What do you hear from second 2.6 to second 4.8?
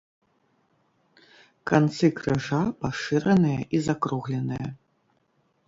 пашыраныя і закругленыя.